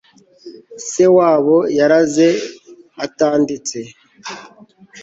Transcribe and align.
se 0.87 1.05
wabo 1.17 1.57
yaraze 1.77 2.27
atanditse 3.05 3.77